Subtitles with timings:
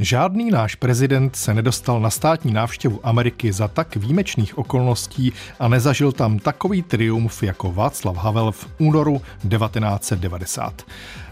[0.00, 6.12] Žádný náš prezident se nedostal na státní návštěvu Ameriky za tak výjimečných okolností a nezažil
[6.12, 10.82] tam takový triumf jako Václav Havel v únoru 1990.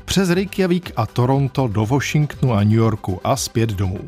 [0.04, 4.00] Přes Reykjavík a Toronto do Washingtonu a New Yorku a zpět domů.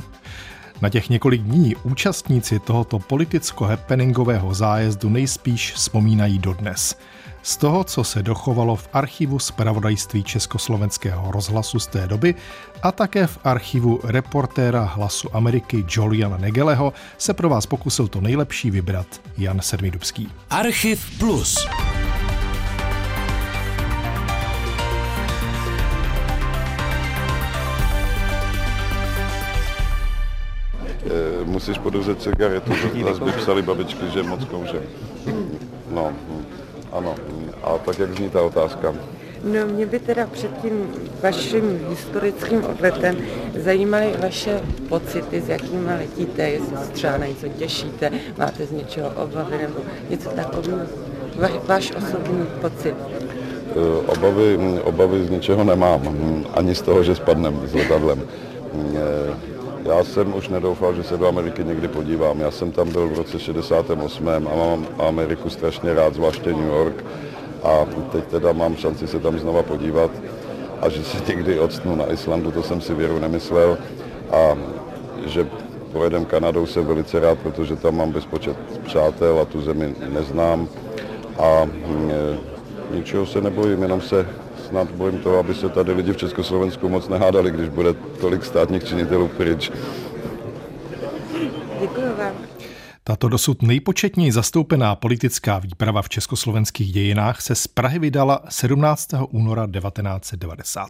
[0.82, 6.98] Na těch několik dní účastníci tohoto politicko-happeningového zájezdu nejspíš vzpomínají dodnes–
[7.48, 12.34] z toho, co se dochovalo v archivu zpravodajství Československého rozhlasu z té doby
[12.82, 18.70] a také v archivu reportéra Hlasu Ameriky Joliana Negeleho, se pro vás pokusil to nejlepší
[18.70, 19.06] vybrat
[19.38, 20.32] Jan Sedmidubský.
[20.50, 21.68] Archiv Plus.
[30.88, 32.72] Eh, musíš poduzet cigaretu,
[33.04, 34.82] zase by psali babičky, že moc kouřem.
[35.90, 36.57] No, hm.
[36.98, 37.14] Ano,
[37.62, 38.94] a tak jak zní ta otázka?
[39.44, 43.16] No mě by teda před tím vaším historickým odletem
[43.56, 49.08] zajímaly vaše pocity, s jakými letíte, jestli se třeba na něco těšíte, máte z něčeho
[49.08, 50.86] obavy nebo něco takového.
[51.36, 52.94] Va, váš osobní pocit.
[53.70, 56.00] Eh, obavy, obavy z ničeho nemám,
[56.54, 58.22] ani z toho, že spadnem s letadlem.
[59.88, 62.40] Já jsem už nedoufal, že se do Ameriky někdy podívám.
[62.40, 64.28] Já jsem tam byl v roce 68.
[64.28, 67.04] a mám Ameriku strašně rád, zvláště New York.
[67.62, 70.10] A teď teda mám šanci se tam znova podívat.
[70.80, 73.78] A že se někdy odstnu na Islandu, to jsem si věru nemyslel.
[74.32, 74.58] A
[75.26, 75.46] že
[75.92, 80.68] pojedem Kanadou jsem velice rád, protože tam mám bezpočet přátel a tu zemi neznám.
[81.38, 82.38] A e,
[82.94, 84.26] ničeho se nebojím, jenom se
[84.68, 88.84] snad bojím toho, aby se tady lidi v Československu moc nehádali, když bude tolik státních
[88.84, 89.72] činitelů pryč.
[91.80, 92.32] Děkuji vám.
[93.08, 99.08] Tato dosud nejpočetněji zastoupená politická výprava v československých dějinách se z Prahy vydala 17.
[99.30, 100.88] února 1990.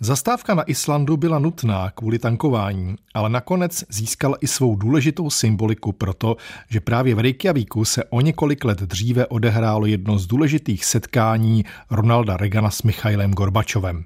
[0.00, 6.36] Zastávka na Islandu byla nutná kvůli tankování, ale nakonec získala i svou důležitou symboliku proto,
[6.68, 12.36] že právě v Reykjavíku se o několik let dříve odehrálo jedno z důležitých setkání Ronalda
[12.36, 14.04] Regana s Michailem Gorbačovem.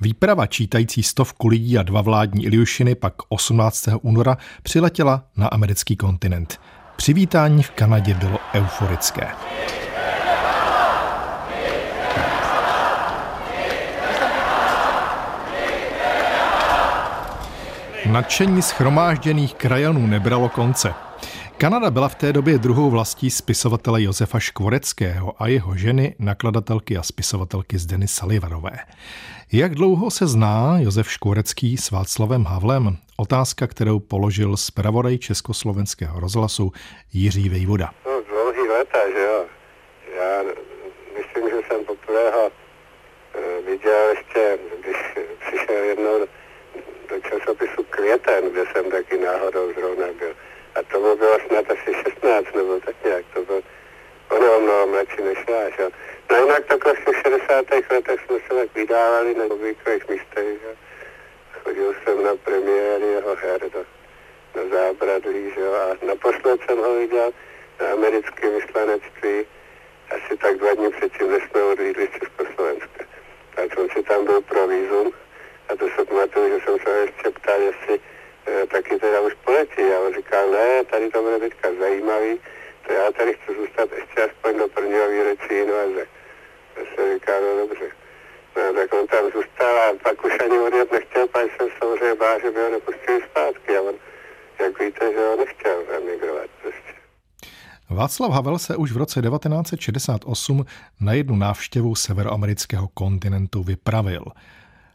[0.00, 3.88] Výprava čítající stovku lidí a dva vládní Iliušiny pak 18.
[4.02, 6.60] února přiletěla na americký kontinent.
[6.96, 9.28] Přivítání v Kanadě bylo euforické.
[18.06, 20.94] Nadšení schromážděných krajanů nebralo konce.
[21.62, 27.02] Kanada byla v té době druhou vlastí spisovatele Josefa Škvoreckého a jeho ženy, nakladatelky a
[27.02, 28.70] spisovatelky Zdeny Salivarové.
[29.52, 32.96] Jak dlouho se zná Josef Škvorecký s Václavem Havlem?
[33.16, 36.72] Otázka, kterou položil zpravodaj Československého rozhlasu
[37.12, 37.90] Jiří Vejvoda.
[38.06, 39.44] No, dlouhý léta, že jo.
[40.16, 40.42] Já
[41.18, 44.96] myslím, že jsem poprvé ho eh, viděl ještě, když
[45.46, 46.18] přišel jednou
[47.08, 50.31] do časopisu Květen, kde jsem taky náhodou zrovna byl.
[51.52, 53.24] Bylo snad asi 16 nebo tak nějak.
[53.34, 53.62] To byl
[54.28, 55.88] ono mnoho mladší než já, že?
[56.30, 57.70] No jinak takhle v těch 60.
[57.90, 60.76] letech jsme se tak vydávali na obvyklých místech, že?
[61.64, 63.84] Chodil jsem na premiéry jeho her do,
[64.54, 65.66] na zábradlí, že?
[65.66, 67.32] A naposled jsem ho viděl
[67.80, 69.46] na americkém vyslanectví
[70.10, 73.04] asi tak dva dny předtím, než jsme odjíždli z Československa.
[73.54, 75.12] Tak jsem si tam byl pro vízum
[75.68, 78.00] a to se pamatuju, že jsem se ještě ptal, jestli
[78.46, 79.82] e, taky teda už poletí.
[79.82, 82.40] A on říkal, ne, tady to bude teďka zajímavý,
[82.86, 86.06] to já tady chci zůstat ještě aspoň do prvního výročí invaze.
[86.74, 87.90] To se říká, no dobře.
[88.56, 92.40] No, tak on tam zůstal a pak už ani odjet nechtěl, pak jsem samozřejmě bál,
[92.40, 93.76] že by ho nepustili zpátky.
[93.76, 93.94] A on,
[94.60, 96.92] jak víte, že ho nechtěl emigrovat prostě.
[97.90, 100.64] Václav Havel se už v roce 1968
[101.00, 104.24] na jednu návštěvu severoamerického kontinentu vypravil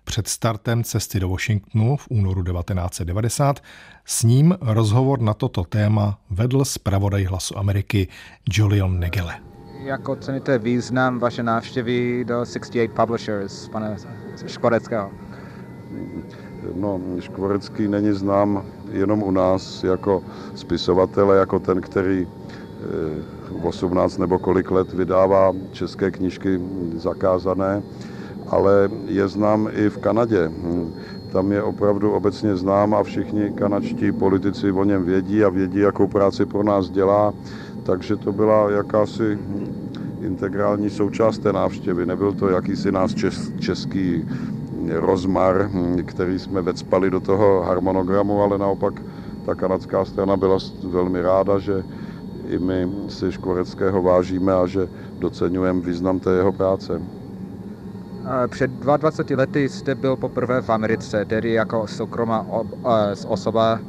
[0.04, 3.60] před startem cesty do Washingtonu v únoru 1990.
[4.06, 8.08] S ním rozhovor na toto téma vedl zpravodaj hlasu Ameriky
[8.54, 9.57] Julian Negele.
[9.80, 13.96] Jak oceníte význam vaše návštěvy do 68 Publishers, pane
[14.48, 15.12] Škvoreckého?
[16.76, 20.24] No, Škvorecký není znám jenom u nás jako
[20.56, 22.28] spisovatele, jako ten, který
[23.52, 26.62] v eh, 18 nebo kolik let vydává české knížky
[26.96, 27.84] zakázané
[28.50, 30.52] ale je znám i v Kanadě.
[31.32, 36.08] Tam je opravdu obecně znám a všichni kanadští politici o něm vědí a vědí, jakou
[36.08, 37.34] práci pro nás dělá.
[37.84, 39.40] Takže to byla jakási
[40.22, 42.06] integrální součást té návštěvy.
[42.06, 43.16] Nebyl to jakýsi náš
[43.60, 44.26] český
[44.94, 49.02] rozmar, hm, který jsme vecpali do toho harmonogramu, ale naopak
[49.46, 51.84] ta kanadská strana byla velmi ráda, že
[52.48, 54.88] i my si Škvoreckého vážíme a že
[55.20, 57.02] docenujeme význam té jeho práce.
[58.48, 62.46] Před 22 lety jste byl poprvé v Americe, tedy jako soukromá
[63.28, 63.80] osoba.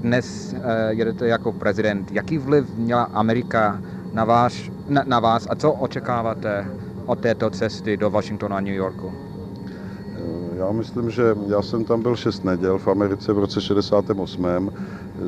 [0.00, 0.54] Dnes
[0.88, 2.12] jedete jako prezident.
[2.12, 3.82] Jaký vliv měla Amerika
[4.12, 6.66] na vás, na, na vás a co očekáváte
[7.06, 9.12] od této cesty do Washingtonu a New Yorku?
[10.58, 14.70] Já myslím, že já jsem tam byl 6 neděl v Americe v roce 68.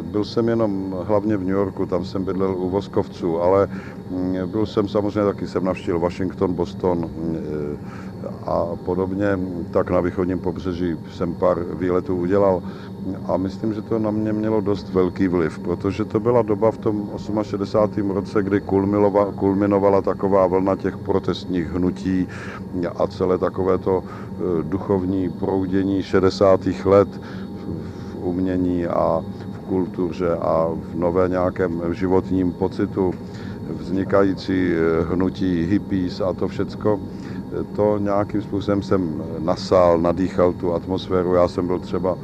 [0.03, 3.69] Byl jsem jenom hlavně v New Yorku, tam jsem bydlel u Voskovců, ale
[4.11, 7.37] mm, byl jsem samozřejmě taky, jsem navštívil Washington, Boston mm,
[8.47, 9.39] a podobně,
[9.71, 12.63] tak na východním pobřeží jsem pár výletů udělal
[13.27, 16.79] a myslím, že to na mě mělo dost velký vliv, protože to byla doba v
[16.79, 17.11] tom
[17.43, 18.11] 68.
[18.11, 18.61] roce, kdy
[19.37, 22.29] kulminovala taková vlna těch protestních hnutí
[22.97, 26.61] a celé takové to e, duchovní proudění 60.
[26.85, 27.09] let
[28.13, 33.15] v umění a v kultuře a v nové nějakém životním pocitu
[33.71, 37.01] vznikající e, hnutí hippies a to všecko
[37.77, 41.35] to nějakým způsobem jsem nasál, nadýchal tu atmosféru.
[41.35, 42.19] Já jsem byl třeba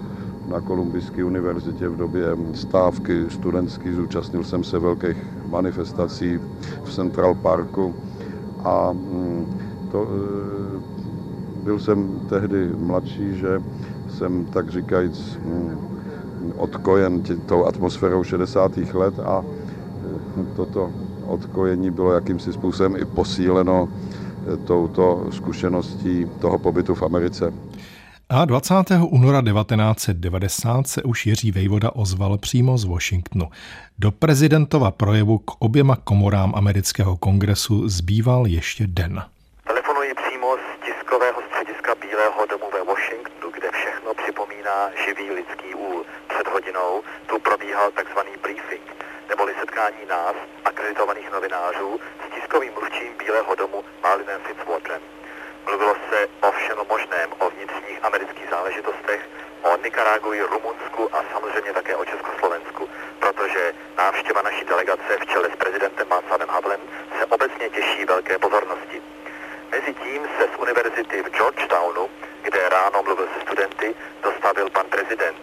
[0.49, 5.17] na Kolumbijské univerzitě v době stávky studentský, zúčastnil jsem se velkých
[5.51, 6.41] manifestací
[6.85, 7.95] v Central Parku
[8.65, 9.47] a mm,
[9.93, 13.63] to, e, byl jsem tehdy mladší, že
[14.09, 15.79] jsem tak říkajíc mm,
[16.57, 18.77] odkojen tou atmosférou 60.
[18.77, 20.91] let a e, toto
[21.27, 23.89] odkojení bylo jakýmsi způsobem i posíleno
[24.67, 27.53] touto zkušeností toho pobytu v Americe.
[28.29, 28.75] A 20.
[29.01, 33.47] února 1990 se už Jiří Vejvoda ozval přímo z Washingtonu.
[33.99, 39.23] Do prezidentova projevu k oběma komorám amerického kongresu zbýval ještě den.
[39.67, 45.99] Telefonuji přímo z tiskového střediska Bílého domu ve Washingtonu, kde všechno připomíná živý lidský úl.
[46.31, 46.93] Před hodinou
[47.29, 48.87] tu probíhal takzvaný briefing,
[49.31, 50.37] neboli setkání nás,
[50.69, 51.91] akreditovaných novinářů,
[52.23, 55.03] s tiskovým mluvčím Bílého domu Marlinem Fitzwaterem.
[55.67, 59.29] Mluvilo se o všem možném, o vnitřních amerických záležitostech,
[59.63, 62.89] o Nikaragui, Rumunsku a samozřejmě také o Československu,
[63.19, 66.81] protože návštěva naší delegace v čele s prezidentem Václavem Havlem
[67.19, 69.03] se obecně těší velké pozornosti.
[69.71, 72.11] Mezitím se z univerzity v Georgetownu,
[72.43, 75.41] kde ráno mluvil se studenty, dostavil pan prezident.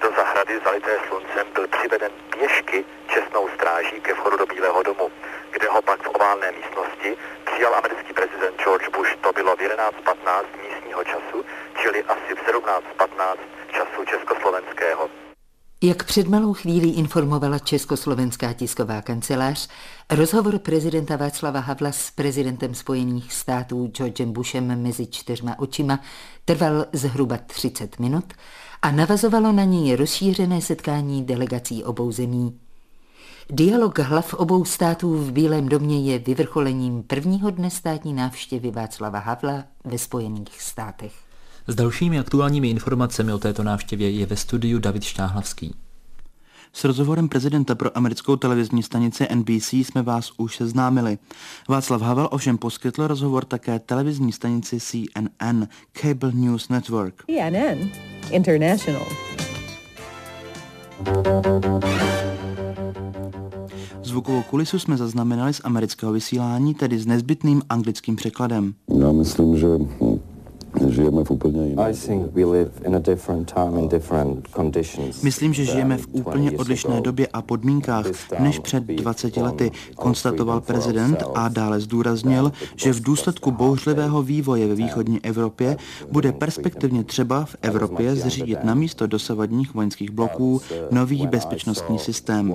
[0.00, 5.10] Do zahrady zalité sluncem byl přiveden pěšky čestnou stráží ke vchodu do Bílého domu,
[5.52, 7.16] kde ho pak v oválné místnosti
[7.52, 9.12] přijal americký prezident George Bush.
[9.24, 11.38] To bylo v 11.15 místního času,
[11.82, 13.36] čili asi v 17.15
[13.76, 15.08] času československého.
[15.84, 19.68] Jak před malou chvílí informovala Československá tisková kancelář,
[20.10, 26.00] rozhovor prezidenta Václava Havla s prezidentem Spojených států Georgem Bushem mezi čtyřma očima
[26.44, 28.32] trval zhruba 30 minut
[28.82, 32.60] a navazovalo na něj rozšířené setkání delegací obou zemí.
[33.50, 39.64] Dialog hlav obou států v Bílém domě je vyvrcholením prvního dne státní návštěvy Václava Havla
[39.84, 41.12] ve Spojených státech.
[41.66, 45.74] S dalšími aktuálními informacemi o této návštěvě je ve studiu David Štáhlavský.
[46.72, 51.18] S rozhovorem prezidenta pro americkou televizní stanici NBC jsme vás už seznámili.
[51.68, 57.24] Václav Havel ovšem poskytl rozhovor také televizní stanici CNN, Cable News Network.
[57.26, 57.90] CNN
[58.30, 59.06] International.
[64.12, 68.74] Zvukovou kulisu jsme zaznamenali z amerického vysílání, tedy s nezbytným anglickým překladem.
[69.00, 69.66] Já myslím, že
[70.88, 71.92] žijeme v úplně jiné.
[75.22, 78.06] Myslím, že žijeme v úplně odlišné době a podmínkách
[78.38, 84.74] než před 20 lety, konstatoval prezident a dále zdůraznil, že v důsledku bouřlivého vývoje ve
[84.74, 85.76] východní Evropě
[86.10, 90.60] bude perspektivně třeba v Evropě zřídit na místo dosavadních vojenských bloků
[90.90, 92.54] nový bezpečnostní systém.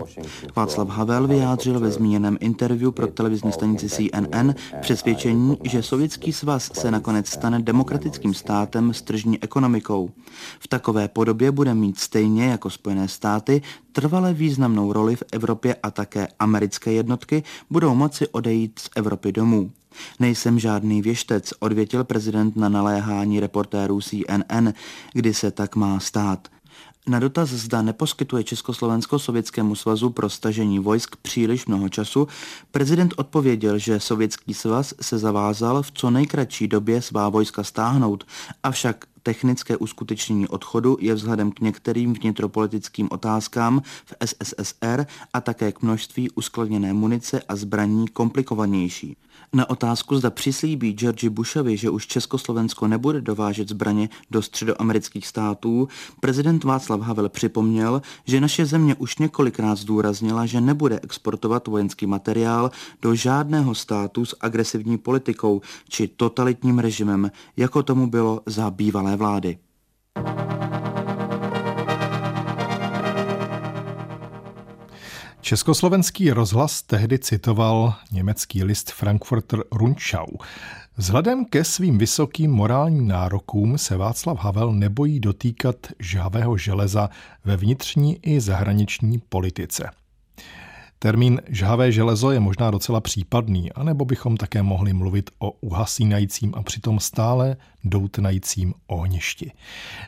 [0.55, 6.91] Václav Havel vyjádřil ve zmíněném interview pro televizní stanici CNN přesvědčení, že Sovětský svaz se
[6.91, 10.11] nakonec stane demokratickým demokratickým státem s tržní ekonomikou.
[10.59, 13.61] V takové podobě bude mít stejně jako Spojené státy
[13.91, 19.71] trvale významnou roli v Evropě a také americké jednotky budou moci odejít z Evropy domů.
[20.19, 24.73] Nejsem žádný věštec, odvětil prezident na naléhání reportérů CNN,
[25.13, 26.47] kdy se tak má stát.
[27.07, 32.27] Na dotaz, zda neposkytuje Československo Sovětskému svazu pro stažení vojsk příliš mnoho času,
[32.71, 38.23] prezident odpověděl, že Sovětský svaz se zavázal v co nejkratší době svá vojska stáhnout,
[38.63, 45.81] avšak technické uskutečnění odchodu je vzhledem k některým vnitropolitickým otázkám v SSSR a také k
[45.81, 49.17] množství uskladněné munice a zbraní komplikovanější.
[49.53, 55.87] Na otázku, zda přislíbí George Bushovi, že už Československo nebude dovážet zbraně do středoamerických států,
[56.19, 62.71] prezident Václav Havel připomněl, že naše země už několikrát zdůraznila, že nebude exportovat vojenský materiál
[63.01, 69.57] do žádného státu s agresivní politikou či totalitním režimem, jako tomu bylo za bývalé vlády.
[75.41, 80.27] Československý rozhlas tehdy citoval německý list Frankfurter Rundschau.
[80.97, 87.09] Vzhledem ke svým vysokým morálním nárokům se Václav Havel nebojí dotýkat žhavého železa
[87.45, 89.89] ve vnitřní i zahraniční politice.
[90.99, 96.63] Termín žhavé železo je možná docela případný, anebo bychom také mohli mluvit o uhasínajícím a
[96.63, 99.51] přitom stále doutnajícím ohništi.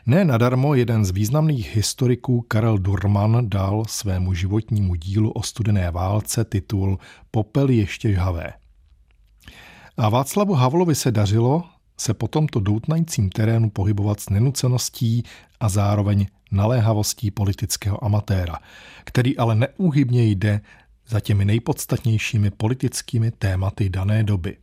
[0.06, 6.44] Ne nadarmo jeden z významných historiků Karel Durman dal svému životnímu dílu o studené válce
[6.44, 6.98] titul
[7.30, 8.52] Popel ještě žhavé.
[9.96, 11.64] A Václavu Havlovi se dařilo
[12.00, 15.22] se po tomto doutnajícím terénu pohybovat s nenuceností
[15.60, 18.58] a zároveň naléhavostí politického amatéra,
[19.04, 20.60] který ale neúhybně jde
[21.08, 24.56] za těmi nejpodstatnějšími politickými tématy dané doby.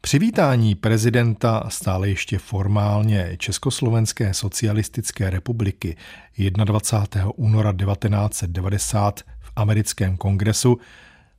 [0.00, 5.96] Přivítání prezidenta stále ještě formálně Československé socialistické republiky
[6.38, 7.30] 21.
[7.36, 10.78] února 1990 v americkém kongresu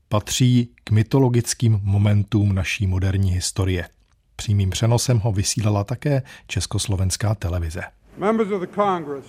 [0.09, 3.89] patří k mytologickým momentům naší moderní historie.
[4.35, 7.81] Přímým přenosem ho vysílala také československá televize.
[8.17, 9.25] Members of the Congress,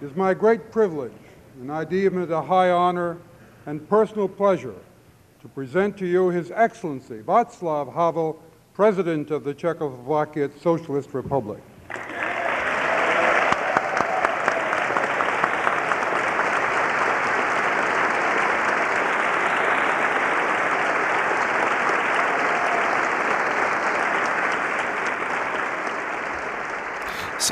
[0.00, 1.10] it is my great privilege
[1.60, 3.18] and I deem it a high honor
[3.66, 4.76] and personal pleasure
[5.42, 8.40] to present to you His Excellency Václav Havel,
[8.72, 11.60] President of the Czechoslovakia Socialist Republic.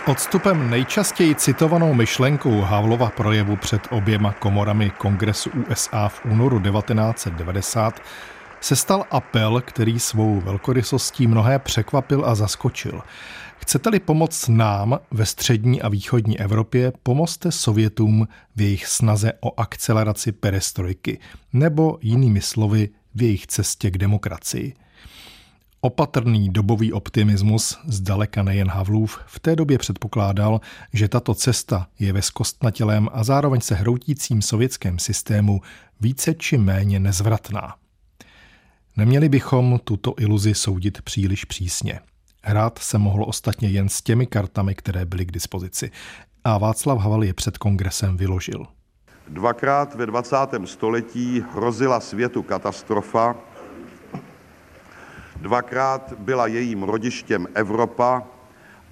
[0.09, 8.01] Odstupem nejčastěji citovanou myšlenkou Havlova projevu před oběma komorami Kongresu USA v únoru 1990
[8.61, 13.03] se stal apel, který svou velkorysostí mnohé překvapil a zaskočil.
[13.59, 20.33] Chcete-li pomoct nám ve střední a východní Evropě, pomozte Sovětům v jejich snaze o akceleraci
[20.33, 21.19] perestrojky,
[21.53, 24.75] nebo jinými slovy v jejich cestě k demokracii.
[25.81, 30.61] Opatrný dobový optimismus, zdaleka nejen Havlův, v té době předpokládal,
[30.93, 35.61] že tato cesta je ve skostnatělém a zároveň se hroutícím sovětském systému
[36.01, 37.75] více či méně nezvratná.
[38.97, 42.01] Neměli bychom tuto iluzi soudit příliš přísně.
[42.43, 45.91] Hrát se mohlo ostatně jen s těmi kartami, které byly k dispozici.
[46.45, 48.67] A Václav Havel je před kongresem vyložil.
[49.29, 50.37] Dvakrát ve 20.
[50.65, 53.37] století hrozila světu katastrofa,
[55.47, 58.23] Dvakrát byla jejím rodištěm Evropa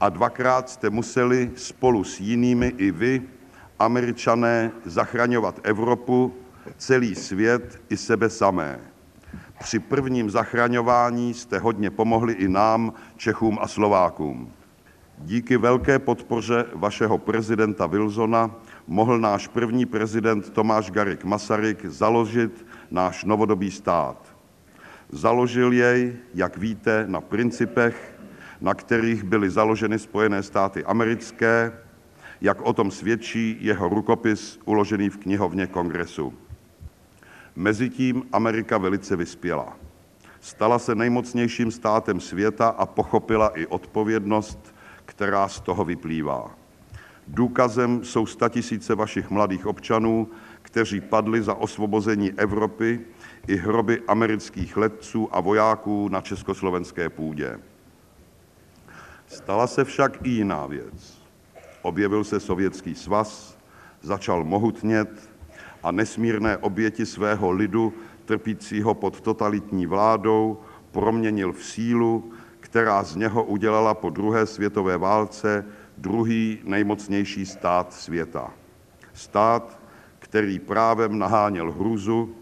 [0.01, 3.23] a dvakrát jste museli spolu s jinými i vy,
[3.79, 6.35] američané, zachraňovat Evropu,
[6.77, 8.81] celý svět i sebe samé.
[9.59, 14.53] Při prvním zachraňování jste hodně pomohli i nám, Čechům a Slovákům.
[15.19, 18.51] Díky velké podpoře vašeho prezidenta Wilsona
[18.87, 24.34] mohl náš první prezident Tomáš Garik Masaryk založit náš novodobý stát.
[25.15, 28.15] Založil jej, jak víte, na principech,
[28.61, 31.73] na kterých byly založeny Spojené státy americké,
[32.41, 36.35] jak o tom svědčí jeho rukopis uložený v knihovně kongresu.
[37.57, 39.77] Mezitím Amerika velice vyspěla.
[40.41, 46.51] Stala se nejmocnějším státem světa a pochopila i odpovědnost, která z toho vyplývá.
[47.29, 50.29] Důkazem jsou statisíce vašich mladých občanů,
[50.75, 53.01] kteří padli za osvobození Evropy
[53.47, 57.59] i hroby amerických letců a vojáků na československé půdě.
[59.27, 61.23] Stala se však i jiná věc.
[61.83, 63.59] Objevil se Sovětský svaz,
[64.03, 65.31] začal mohutnět
[65.83, 70.59] a nesmírné oběti svého lidu, trpícího pod totalitní vládou,
[70.91, 75.65] proměnil v sílu, která z něho udělala po druhé světové válce
[75.99, 78.51] druhý nejmocnější stát světa.
[79.13, 79.84] Stát,
[80.35, 82.35] který právem naháněl hrůzu,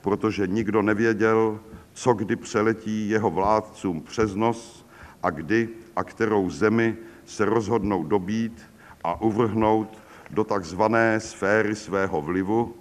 [0.00, 1.60] protože nikdo nevěděl,
[1.92, 4.86] co kdy přeletí jeho vládcům přes nos
[5.22, 8.62] a kdy a kterou zemi se rozhodnou dobít
[9.04, 9.98] a uvrhnout
[10.30, 12.74] do takzvané sféry svého vlivu,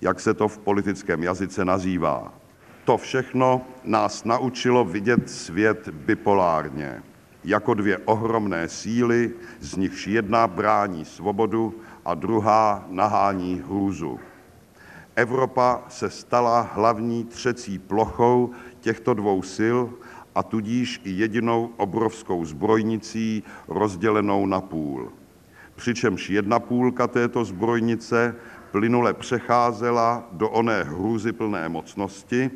[0.00, 2.34] jak se to v politickém jazyce nazývá.
[2.84, 7.02] To všechno nás naučilo vidět svět bipolárně,
[7.44, 14.20] jako dvě ohromné síly, z nichž jedna brání svobodu a druhá nahání hrůzu.
[15.16, 19.78] Evropa se stala hlavní třecí plochou těchto dvou sil
[20.34, 25.12] a tudíž i jedinou obrovskou zbrojnicí rozdělenou na půl.
[25.76, 28.34] Přičemž jedna půlka této zbrojnice
[28.70, 32.50] plynule přecházela do oné hrůzy plné mocnosti,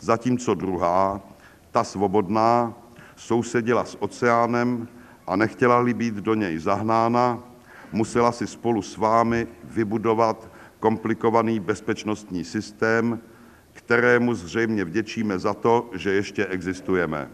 [0.00, 1.20] zatímco druhá,
[1.70, 2.74] ta svobodná,
[3.16, 4.88] sousedila s oceánem
[5.26, 7.38] a nechtěla-li být do něj zahnána,
[7.92, 13.20] musela si spolu s vámi vybudovat komplikovaný bezpečnostní systém,
[13.72, 17.30] kterému zřejmě vděčíme za to, že ještě existujeme.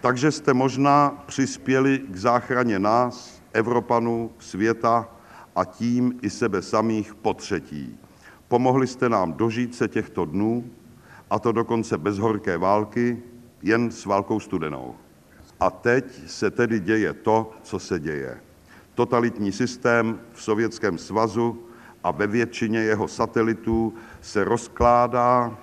[0.00, 5.15] Takže jste možná přispěli k záchraně nás, Evropanů, světa
[5.56, 7.98] a tím i sebe samých po třetí.
[8.48, 10.64] Pomohli jste nám dožít se těchto dnů,
[11.30, 13.22] a to dokonce bez horké války,
[13.62, 14.94] jen s válkou studenou.
[15.60, 18.40] A teď se tedy děje to, co se děje.
[18.94, 21.62] Totalitní systém v Sovětském svazu
[22.04, 25.58] a ve většině jeho satelitů se rozkládá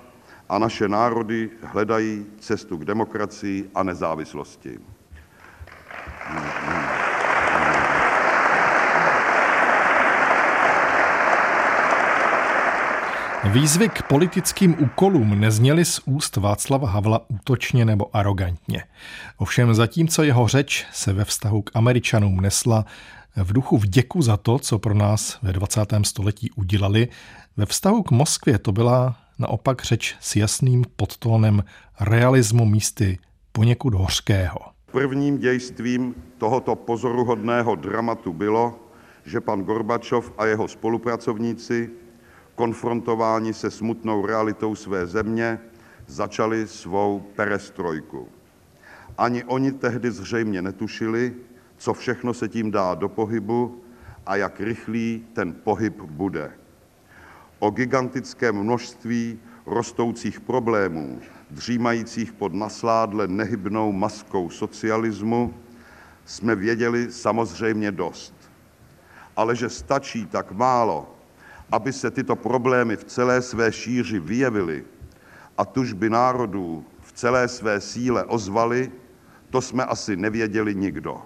[0.48, 4.78] a naše národy hledají cestu k demokracii a nezávislosti.
[13.52, 18.84] Výzvy k politickým úkolům nezněly z úst Václava Havla útočně nebo arrogantně.
[19.36, 22.84] Ovšem zatímco jeho řeč se ve vztahu k Američanům nesla
[23.36, 25.80] v duchu vděku za to, co pro nás ve 20.
[26.02, 27.08] století udělali,
[27.56, 31.64] ve vztahu k Moskvě to byla naopak řeč s jasným podtónem
[32.00, 33.18] realismu místy
[33.52, 34.58] poněkud hořkého.
[34.92, 38.78] Prvním dějstvím tohoto pozoruhodného dramatu bylo,
[39.26, 41.90] že pan Gorbačov a jeho spolupracovníci,
[42.54, 45.60] konfrontováni se smutnou realitou své země,
[46.06, 48.28] začali svou perestrojku.
[49.18, 51.34] Ani oni tehdy zřejmě netušili,
[51.76, 53.82] co všechno se tím dá do pohybu
[54.26, 56.52] a jak rychlý ten pohyb bude
[57.58, 61.20] o gigantickém množství rostoucích problémů,
[61.50, 65.54] dřímajících pod nasládle nehybnou maskou socialismu,
[66.24, 68.34] jsme věděli samozřejmě dost.
[69.36, 71.13] Ale že stačí tak málo,
[71.72, 74.84] aby se tyto problémy v celé své šíři vyjevily
[75.58, 78.92] a tužby národů v celé své síle ozvaly,
[79.50, 81.22] to jsme asi nevěděli nikdo.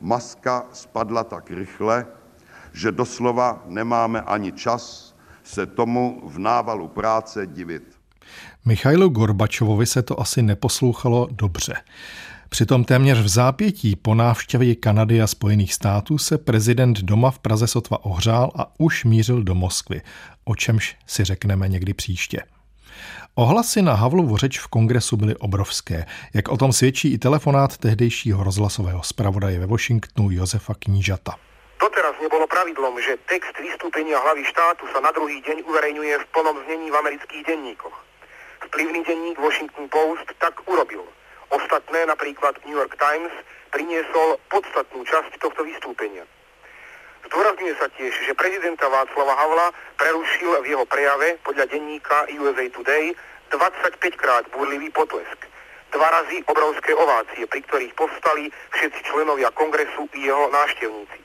[0.00, 2.06] Maska spadla tak rychle,
[2.72, 5.14] že doslova nemáme ani čas
[5.44, 7.82] se tomu v návalu práce divit.
[8.64, 11.74] Michailu Gorbačovovi se to asi neposlouchalo dobře.
[12.52, 17.66] Přitom téměř v zápětí po návštěvě Kanady a Spojených států se prezident doma v Praze
[17.66, 20.02] sotva ohřál a už mířil do Moskvy,
[20.44, 22.42] o čemž si řekneme někdy příště.
[23.34, 28.44] Ohlasy na Havlovu řeč v kongresu byly obrovské, jak o tom svědčí i telefonát tehdejšího
[28.44, 31.32] rozhlasového zpravodaje ve Washingtonu Josefa Knížata.
[31.80, 36.56] Doteraz nebolo pravidlom, že text vystúpenia hlavy štátu sa na druhý deň uverejňuje v plnom
[36.64, 37.96] znení v amerických denníkoch.
[38.68, 41.02] Vplyvný denník Washington Post tak urobil.
[41.52, 43.32] Ostatné, napríklad New York Times,
[43.68, 46.24] priniesol podstatnú časť tohto vystúpenia.
[47.28, 49.68] Zdôrazňuje sa tiež, že prezidenta Václava Havla
[50.00, 53.12] prerušil v jeho prejave podľa denníka USA Today
[53.52, 55.44] 25 krát búrlivý potlesk.
[55.92, 61.20] Dva razy obrovské ovácie, pri ktorých povstali všetci členovia kongresu i jeho návštevníci.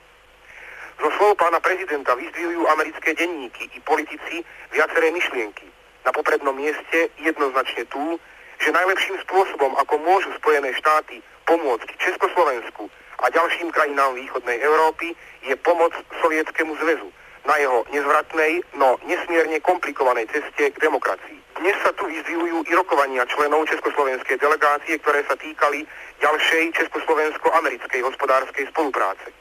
[1.00, 4.44] Zo slov pána prezidenta vyzdvihujú americké denníky i politici
[4.76, 5.72] viaceré myšlienky.
[6.04, 8.20] Na poprednom mieste jednoznačne tú,
[8.60, 12.90] že najlepším spôsobom, ako môžu Spojené štáty pomôcť Československu
[13.24, 15.16] a ďalším krajinám východnej Európy,
[15.46, 17.10] je pomoc Sovietskému zväzu
[17.48, 21.40] na jeho nezvratnej, no nesmierne komplikovanej ceste k demokracii.
[21.58, 25.88] Dnes sa tu vyzdvihujú i rokovania členov Československej delegácie, ktoré sa týkali
[26.20, 29.32] ďalšej československo-americkej hospodárskej spolupráce.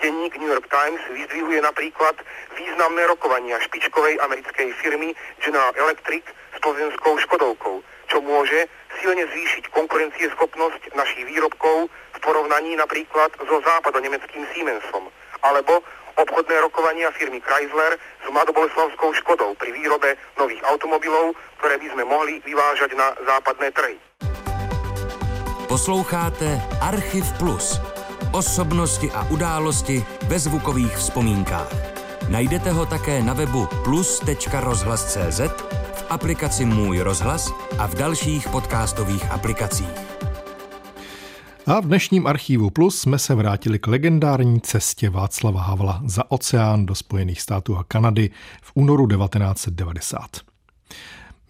[0.00, 2.16] Denník New York Times vyzdvihuje napríklad
[2.56, 5.12] významné rokovania špičkovej americkej firmy
[5.44, 6.24] General Electric
[6.56, 8.66] s plzenskou Škodovkou, čo môže
[9.00, 15.08] silne zvýšiť konkurencieschopnosť našich výrobkov v porovnaní napríklad so západonemeckým Siemensom,
[15.46, 15.80] alebo
[16.18, 22.42] obchodné rokovania firmy Chrysler s Mladoboleslavskou Škodou pri výrobe nových automobilov, ktoré by sme mohli
[22.44, 23.96] vyvážať na západné trhy.
[25.70, 27.78] Posloucháte Archiv Plus
[28.32, 31.70] osobnosti a události ve zvukových vzpomínkách.
[32.30, 35.40] Najdete ho také na webu plus.rozhlas.cz,
[35.94, 40.10] v aplikaci Můj rozhlas a v dalších podcastových aplikacích.
[41.66, 46.86] A v dnešním archivu Plus jsme se vrátili k legendární cestě Václava Havla za oceán
[46.86, 48.30] do Spojených států a Kanady
[48.62, 50.20] v únoru 1990.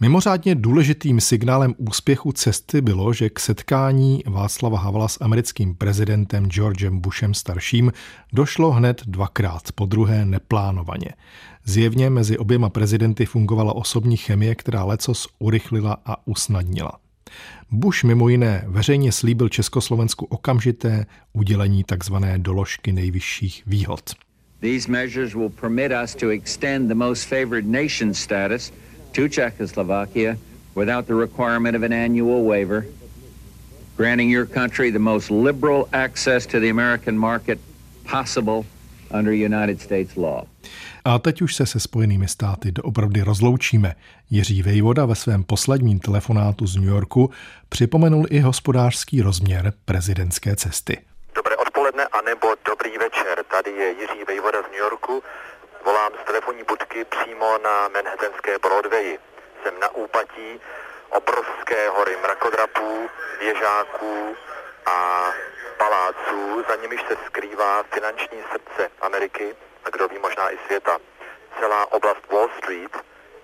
[0.00, 7.00] Mimořádně důležitým signálem úspěchu cesty bylo, že k setkání Václava Havla s americkým prezidentem Georgem
[7.00, 7.92] Bushem starším
[8.32, 11.08] došlo hned dvakrát, po druhé neplánovaně.
[11.64, 16.92] Zjevně mezi oběma prezidenty fungovala osobní chemie, která lecos urychlila a usnadnila.
[17.70, 22.14] Bush mimo jiné veřejně slíbil Československu okamžité udělení tzv.
[22.36, 24.10] doložky nejvyšších výhod.
[24.60, 28.72] These measures will permit us to extend the most favored nation status
[29.12, 30.36] to Czechoslovakia
[30.74, 32.84] without the requirement of an annual waiver,
[33.96, 37.58] granting your country the most liberal access to the American market
[38.04, 38.64] possible
[39.18, 40.44] under United States law.
[41.04, 43.94] A teď už se se Spojenými státy doopravdy rozloučíme.
[44.30, 47.30] Jiří Vejvoda ve svém posledním telefonátu z New Yorku
[47.68, 50.98] připomenul i hospodářský rozměr prezidentské cesty.
[51.34, 53.44] Dobré odpoledne a nebo dobrý večer.
[53.50, 55.22] Tady je Jiří Vejvoda z New Yorku.
[55.84, 59.18] Volám z telefonní budky přímo na Manhattanské Broadway.
[59.62, 60.48] Jsem na úpatí
[61.18, 63.08] obrovské hory mrakodrapů,
[63.40, 64.14] věžáků
[64.86, 65.30] a
[65.76, 70.98] paláců, za nimiž se skrývá finanční srdce Ameriky a kdo ví možná i světa.
[71.60, 72.96] Celá oblast Wall Street,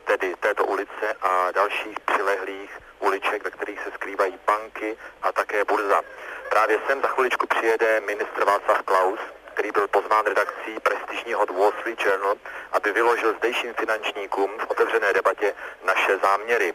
[0.05, 6.03] tedy této ulice a dalších přilehlých uliček, ve kterých se skrývají banky a také burza.
[6.51, 9.21] Právě sem za chviličku přijede ministr Václav Klaus,
[9.55, 12.35] který byl pozván redakcí prestižního Wall Street Journal,
[12.73, 16.75] aby vyložil zdejším finančníkům v otevřené debatě naše záměry.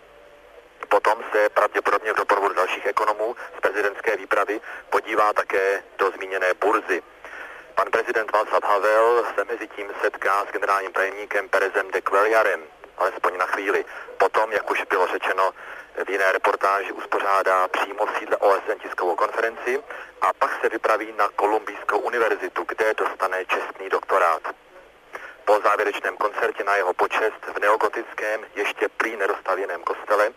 [0.89, 7.03] Potom se pravděpodobně v doprovodu dalších ekonomů z prezidentské výpravy podívá také do zmíněné burzy.
[7.75, 12.63] Pan prezident Václav Havel se mezi tím setká s generálním tajemníkem Perezem de Queljarem,
[12.97, 13.85] alespoň na chvíli.
[14.17, 15.53] Potom, jak už bylo řečeno,
[16.05, 19.83] v jiné reportáži uspořádá přímo v sídle OSN tiskovou konferenci
[20.21, 24.41] a pak se vypraví na Kolumbijskou univerzitu, kde dostane čestný doktorát.
[25.45, 30.31] Po závěrečném koncertě na jeho počest v neogotickém, ještě prý nedostavěném kostele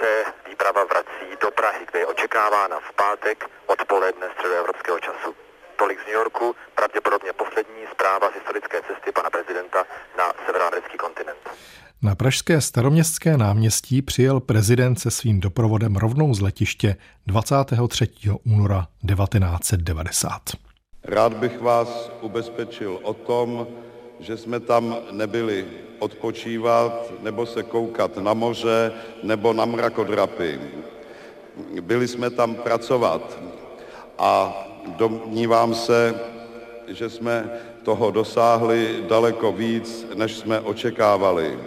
[0.00, 0.10] se
[0.48, 5.30] výprava vrací do Prahy, kde je očekávána v pátek odpoledne středoevropského času.
[5.78, 9.84] Tolik z New Yorku, pravděpodobně poslední zpráva z historické cesty pana prezidenta
[10.18, 11.42] na severoamerický kontinent.
[12.02, 18.08] Na pražské staroměstské náměstí přijel prezident se svým doprovodem rovnou z letiště 23.
[18.44, 20.42] února 1990.
[21.04, 23.66] Rád bych vás ubezpečil o tom,
[24.20, 25.66] že jsme tam nebyli
[25.98, 30.60] odpočívat nebo se koukat na moře nebo na mrakodrapy.
[31.80, 33.38] Byli jsme tam pracovat
[34.18, 36.20] a domnívám se,
[36.88, 41.58] že jsme toho dosáhli daleko víc, než jsme očekávali.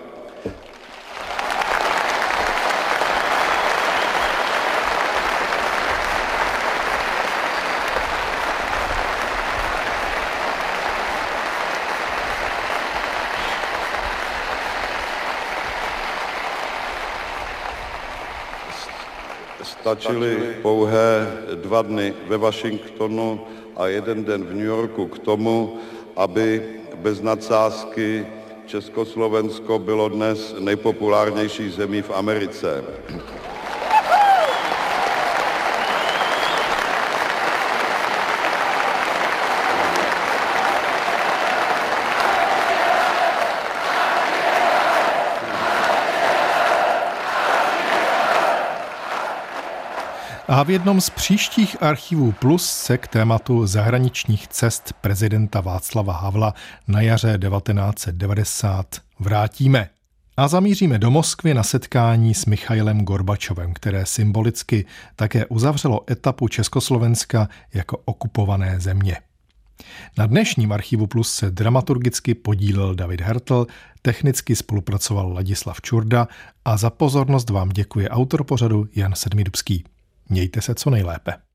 [19.90, 21.26] Stačily pouhé
[21.66, 23.42] dva dny ve Washingtonu
[23.74, 25.82] a jeden den v New Yorku k tomu,
[26.16, 26.62] aby
[27.02, 28.26] bez nadsázky
[28.66, 32.84] Československo bylo dnes nejpopulárnější zemí v Americe.
[50.52, 56.54] A v jednom z příštích archivů Plus se k tématu zahraničních cest prezidenta Václava Havla
[56.88, 58.86] na jaře 1990
[59.20, 59.90] vrátíme.
[60.38, 64.86] A zamíříme do Moskvy na setkání s Michailem Gorbačovem, které symbolicky
[65.16, 69.18] také uzavřelo etapu Československa jako okupované země.
[70.18, 73.68] Na dnešním Archivu Plus se dramaturgicky podílel David Hertl,
[74.02, 76.28] technicky spolupracoval Ladislav Čurda
[76.66, 79.84] a za pozornost vám děkuje autor pořadu Jan Sedmidubský.
[80.30, 81.49] Mějte se co nejlépe.